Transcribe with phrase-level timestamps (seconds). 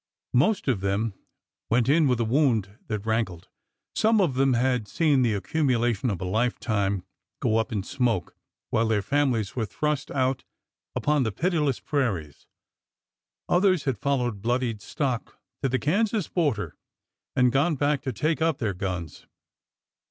[0.33, 1.13] Most of them
[1.69, 3.49] went in with a wound that rankled.
[3.95, 7.03] Some of them had seen the accumulation of a lifetime
[7.39, 8.35] go up in smoke,
[8.71, 10.43] while their families were thrust out
[10.95, 12.47] upon the pitiless prairies.
[13.47, 16.75] Others had followed blooded stock to the Kansas border,
[17.35, 19.27] and gone back to take up their guns.